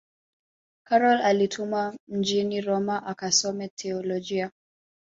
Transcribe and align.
karol 0.83 1.21
alitumwa 1.21 1.95
mjini 2.09 2.61
roma 2.61 3.05
akasome 3.05 3.67
teolojia 3.75 4.51